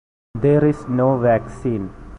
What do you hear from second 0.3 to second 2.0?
There is no vaccine.